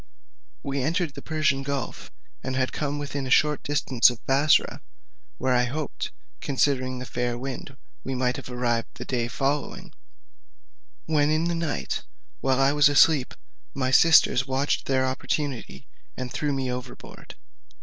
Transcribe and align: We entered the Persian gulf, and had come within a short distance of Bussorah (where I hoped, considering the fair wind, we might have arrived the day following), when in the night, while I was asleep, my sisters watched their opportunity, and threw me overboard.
We 0.63 0.81
entered 0.81 1.13
the 1.13 1.21
Persian 1.21 1.61
gulf, 1.61 2.09
and 2.43 2.55
had 2.55 2.73
come 2.73 2.97
within 2.97 3.27
a 3.27 3.29
short 3.29 3.61
distance 3.61 4.09
of 4.09 4.25
Bussorah 4.25 4.81
(where 5.37 5.53
I 5.53 5.65
hoped, 5.65 6.11
considering 6.39 6.97
the 6.97 7.05
fair 7.05 7.37
wind, 7.37 7.77
we 8.03 8.15
might 8.15 8.37
have 8.37 8.49
arrived 8.49 8.87
the 8.95 9.05
day 9.05 9.27
following), 9.27 9.93
when 11.05 11.29
in 11.29 11.43
the 11.43 11.53
night, 11.53 12.01
while 12.39 12.59
I 12.59 12.73
was 12.73 12.89
asleep, 12.89 13.35
my 13.75 13.91
sisters 13.91 14.47
watched 14.47 14.87
their 14.87 15.05
opportunity, 15.05 15.85
and 16.17 16.31
threw 16.33 16.51
me 16.51 16.71
overboard. 16.71 17.35